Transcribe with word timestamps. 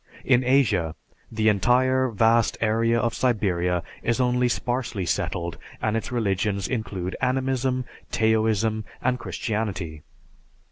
In 0.25 0.43
Asia, 0.43 0.95
the 1.31 1.47
entire 1.47 2.09
vast 2.09 2.57
area 2.59 2.99
of 2.99 3.13
Siberia 3.13 3.83
is 4.01 4.19
only 4.19 4.49
sparsely 4.49 5.05
settled 5.05 5.59
and 5.79 5.95
its 5.95 6.11
religions 6.11 6.67
include 6.67 7.15
Animism, 7.21 7.85
Taoism, 8.11 8.83
and 9.03 9.19
Christianity. 9.19 10.01